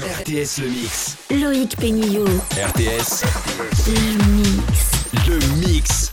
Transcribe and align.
RTS 0.00 0.62
Le 0.62 0.68
Mix. 0.70 1.16
Loïc 1.30 1.76
Pénillot. 1.76 2.24
RTS 2.24 3.24
Le 3.88 4.24
mix. 4.32 5.28
Le 5.28 5.38
Mix. 5.60 6.11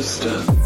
wisdom. 0.00 0.59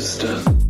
sister. 0.00 0.69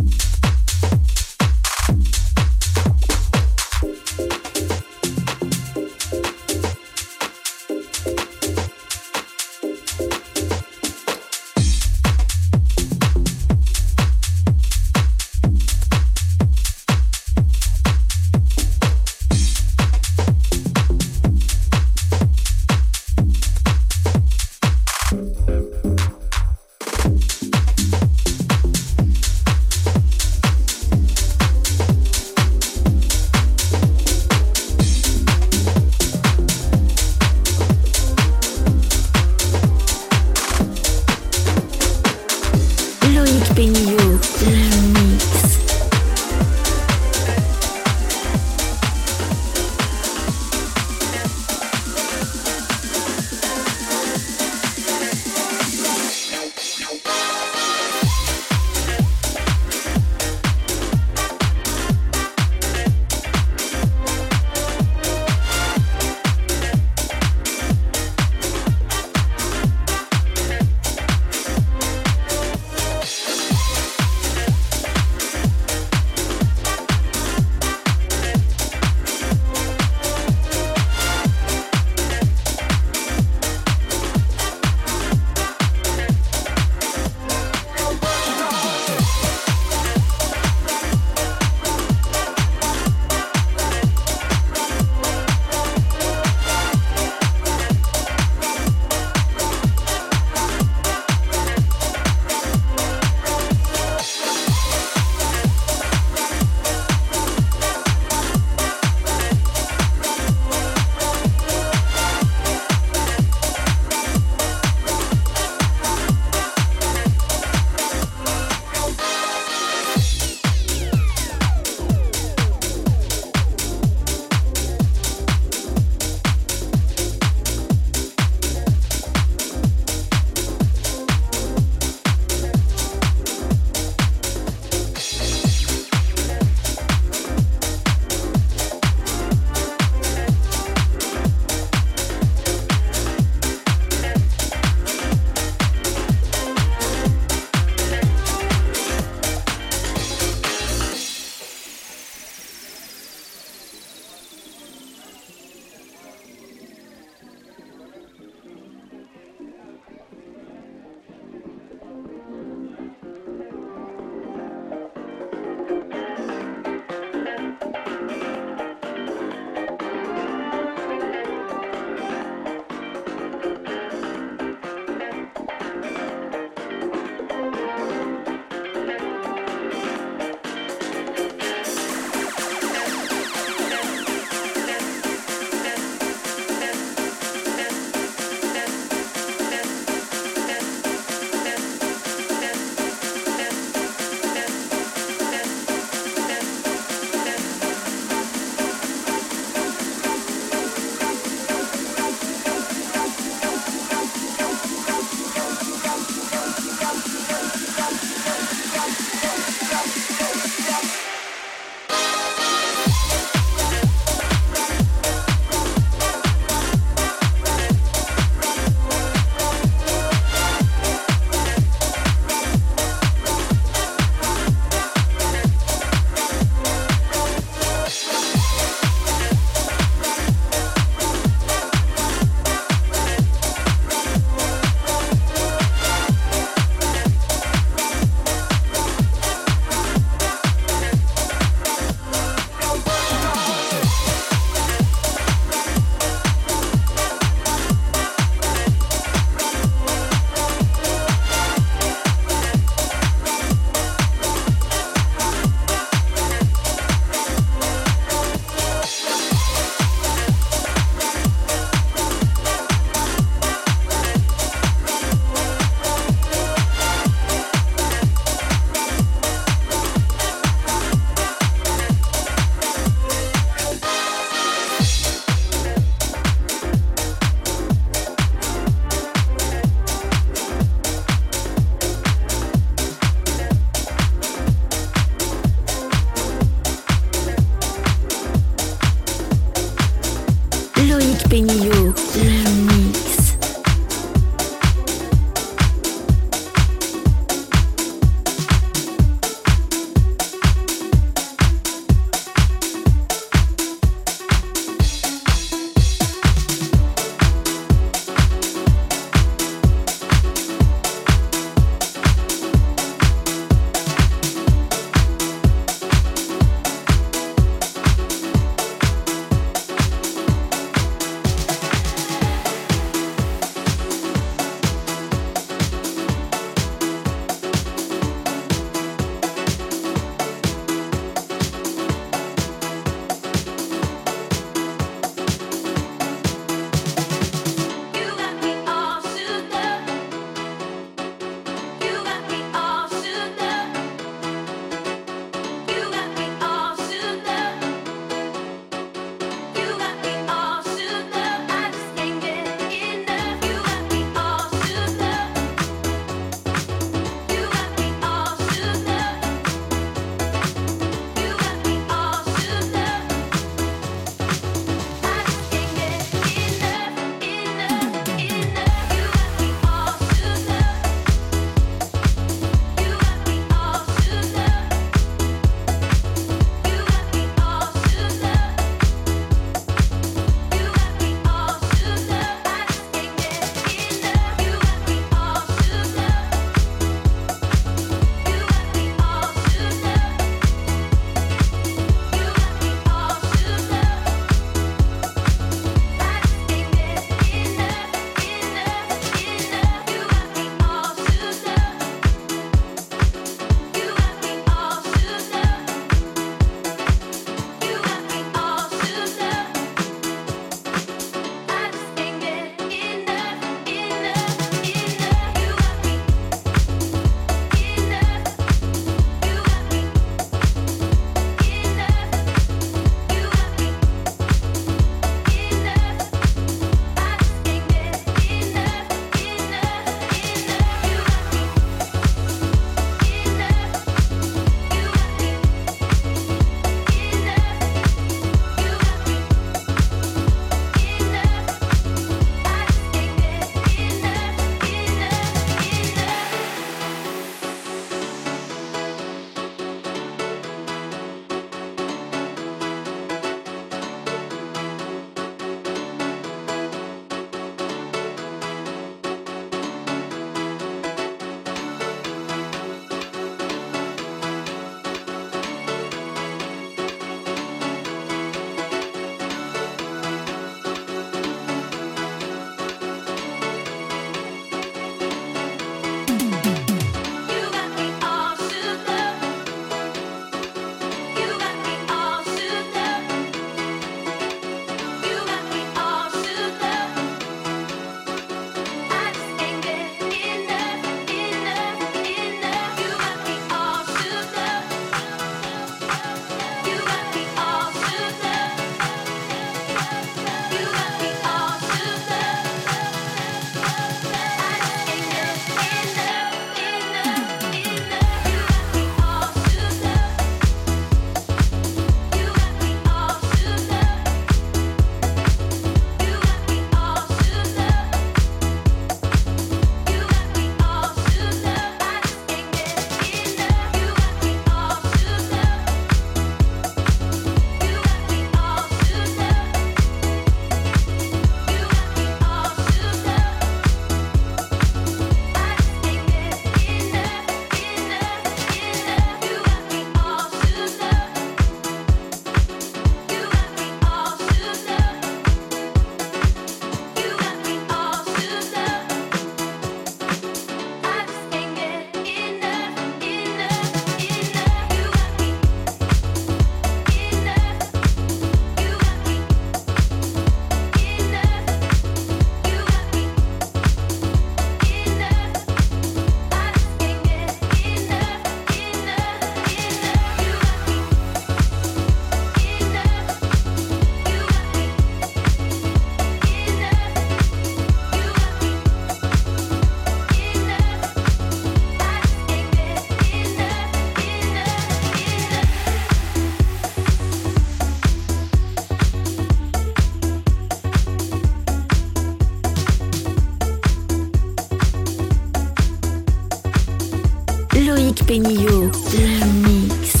Loïc 597.81 598.05
Pénillot, 598.05 598.69
le 598.93 599.25
mix. 599.47 600.00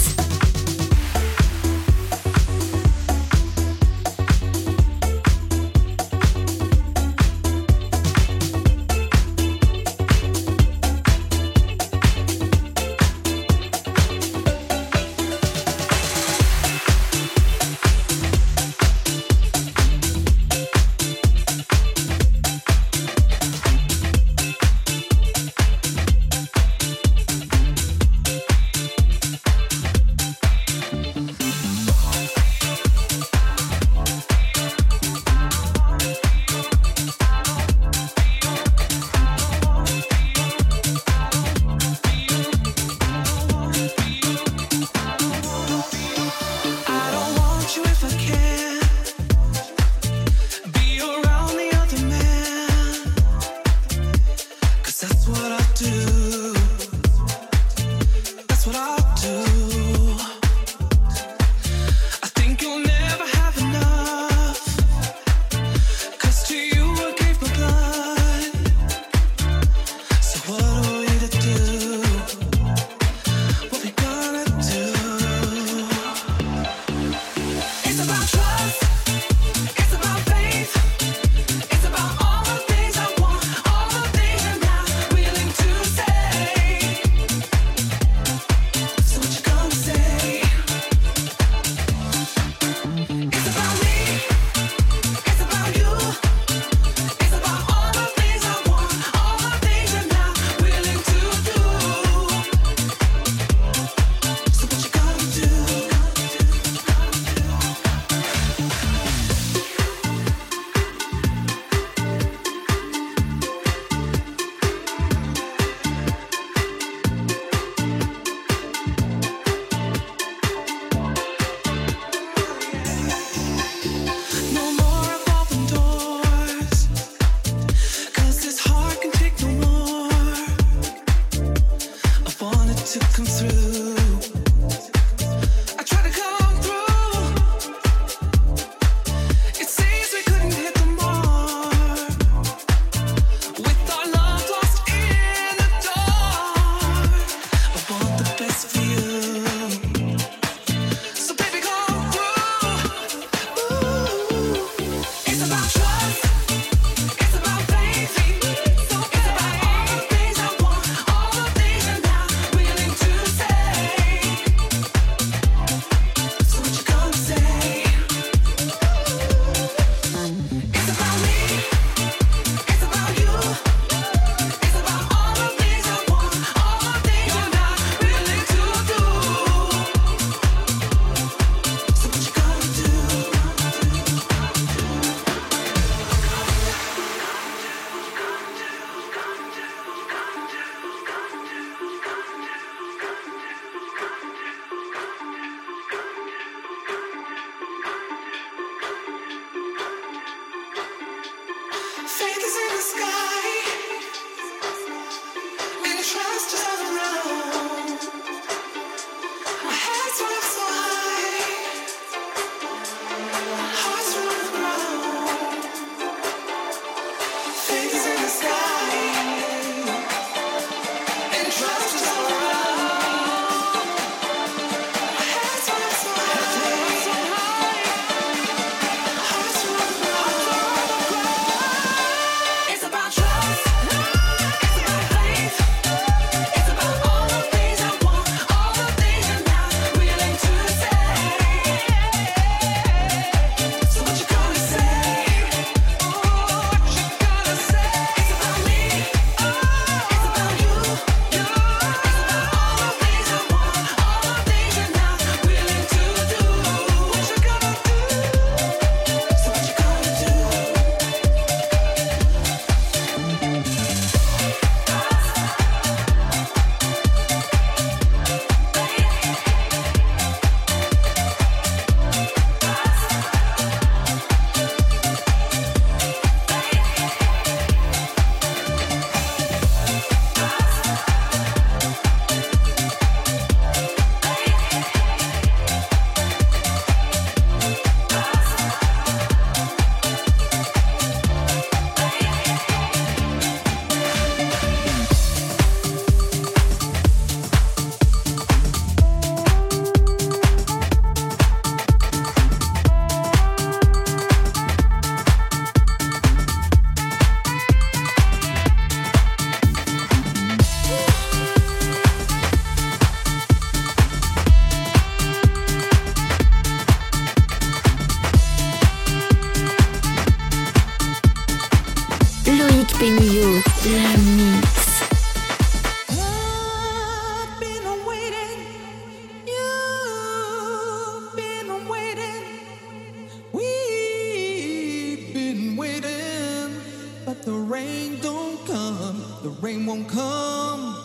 the 337.51 337.57
rain 337.57 338.17
don't 338.21 338.65
come, 338.65 339.21
the 339.43 339.49
rain 339.61 339.85
won't 339.85 340.07
come. 340.07 340.95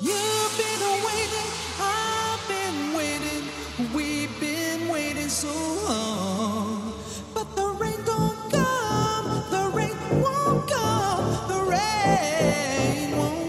You've 0.00 0.54
been 0.56 0.82
waiting, 1.08 1.50
I've 1.78 2.42
been 2.48 2.94
waiting, 2.96 3.42
we've 3.94 4.40
been 4.40 4.88
waiting 4.88 5.28
so 5.28 5.52
long. 5.86 6.94
But 7.34 7.54
the 7.54 7.66
rain 7.82 8.00
don't 8.06 8.50
come, 8.50 9.26
the 9.50 9.70
rain 9.74 10.22
won't 10.22 10.70
come, 10.70 11.48
the 11.52 11.60
rain 11.68 13.18
won't. 13.18 13.39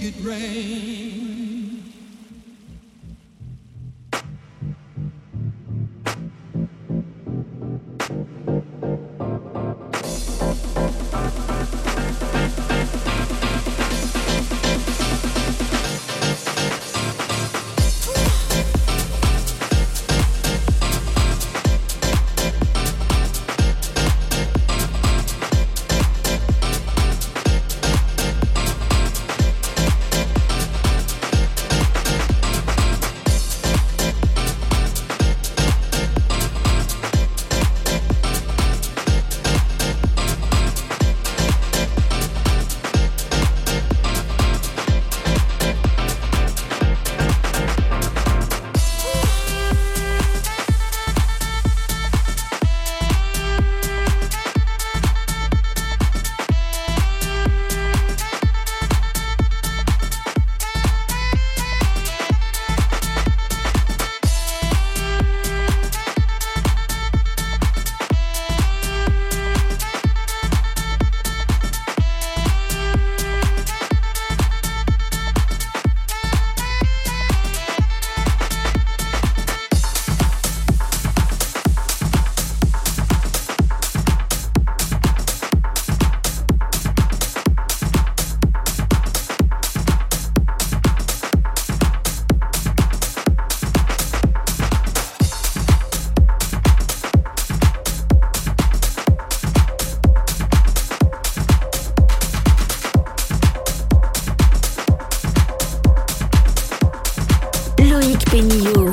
make 0.00 0.16
it 0.16 0.24
rain. 0.24 1.19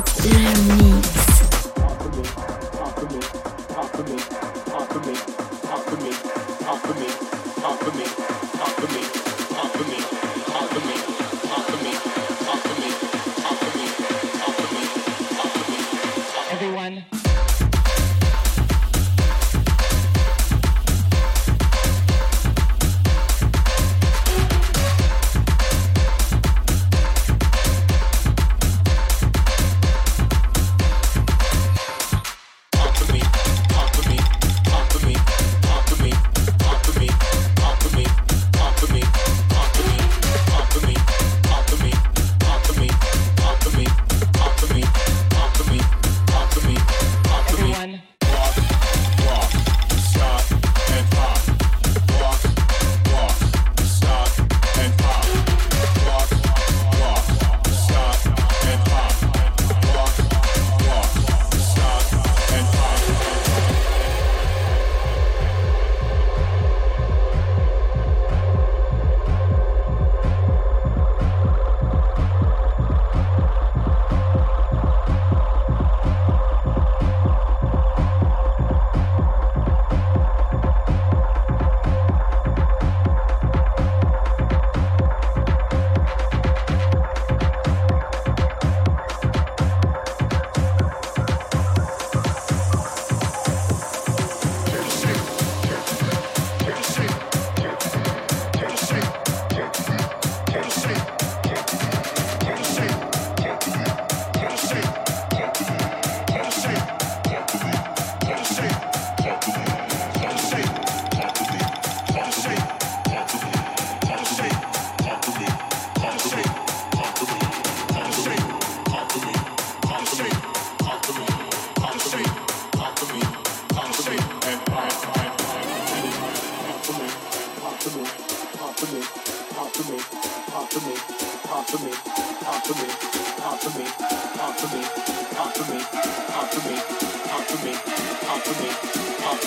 Dance. 0.04 0.67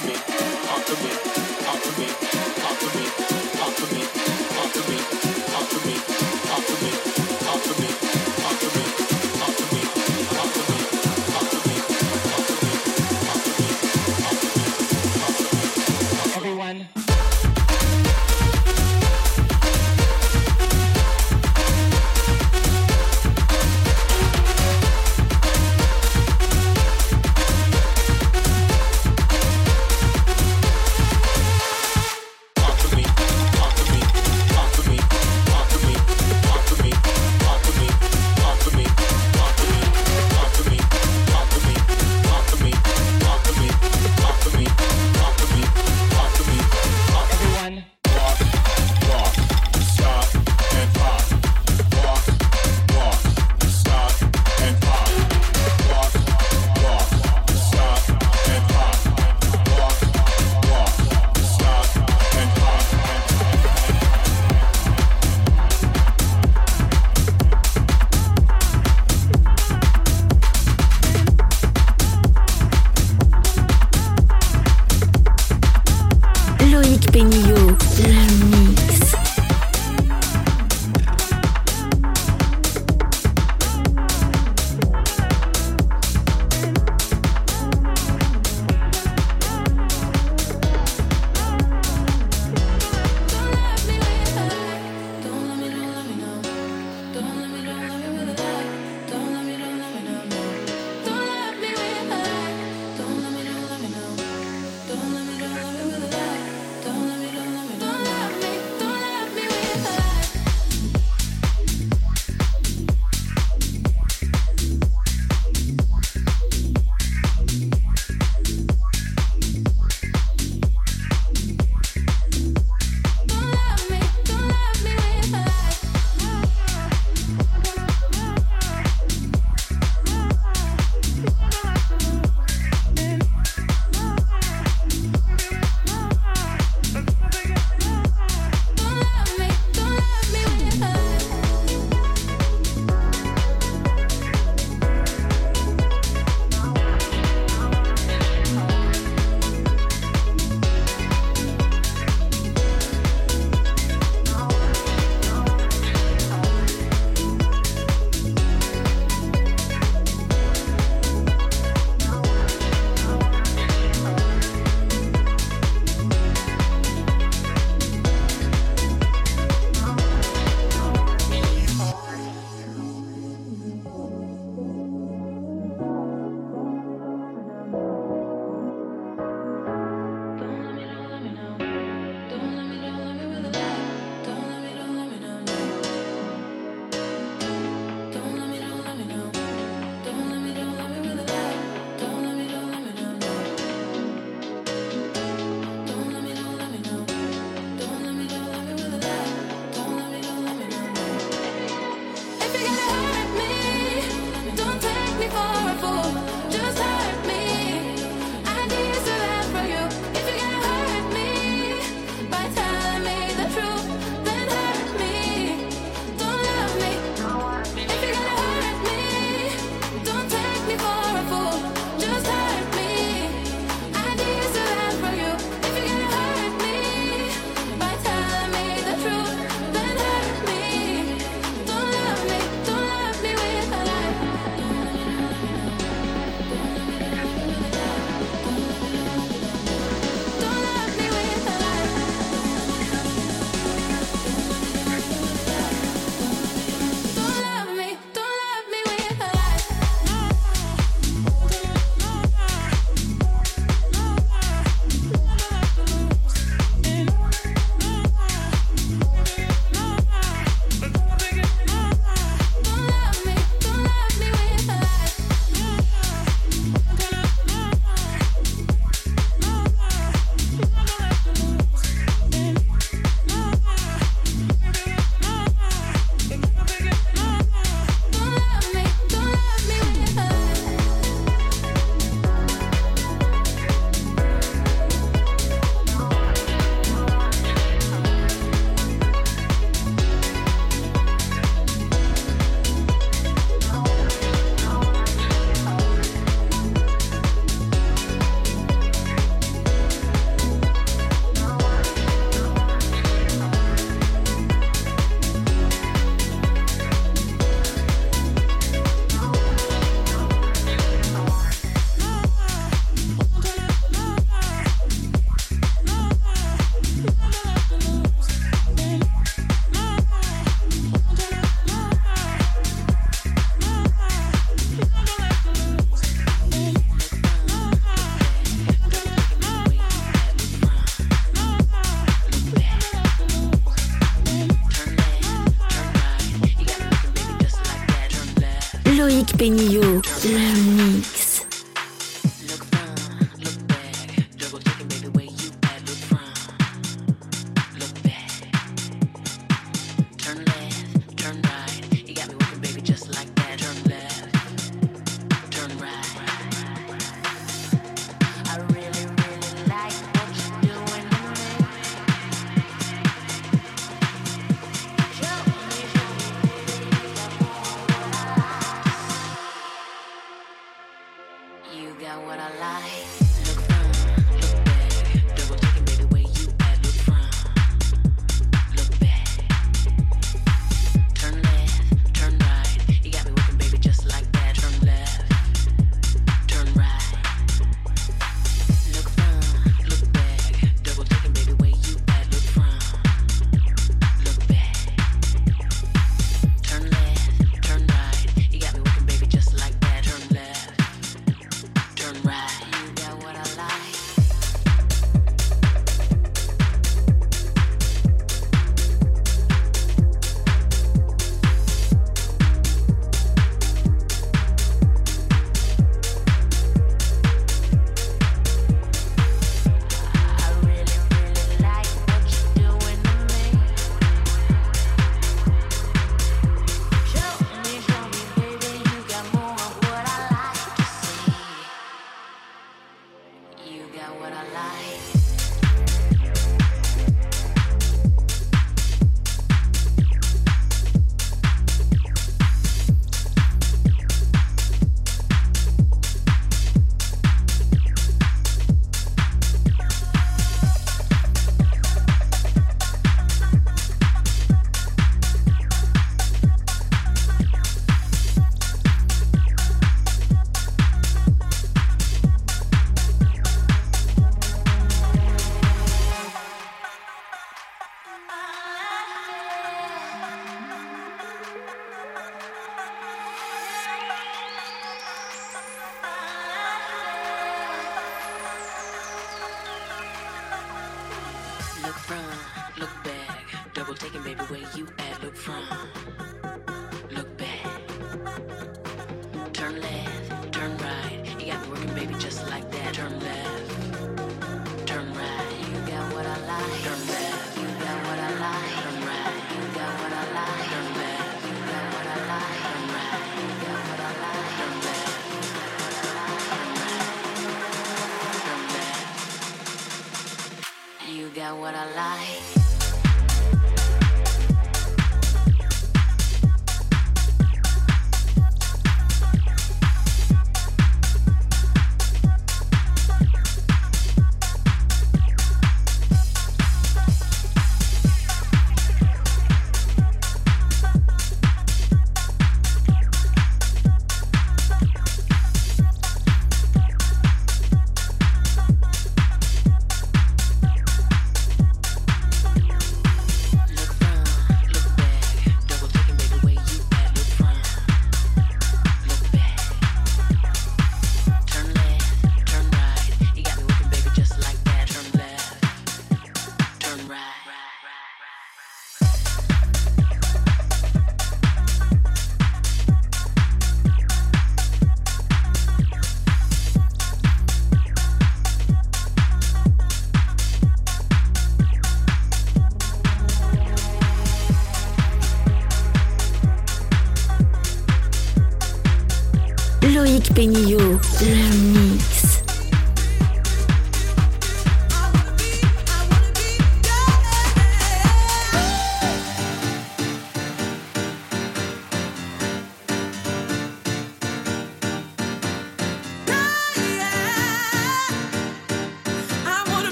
To 0.00 0.06
me, 0.06 0.14
talk 0.14 0.84
to 0.84 0.94
me, 1.02 1.25